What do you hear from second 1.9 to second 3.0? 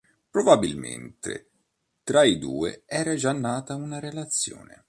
tra i due